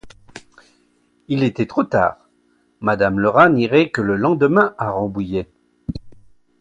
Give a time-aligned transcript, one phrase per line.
[1.27, 2.27] Il était trop tard,
[2.79, 5.47] madame Lerat n'irait que le lendemain à Rambouillet.